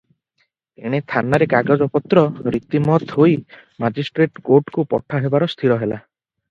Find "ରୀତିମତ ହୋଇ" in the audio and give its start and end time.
2.57-3.39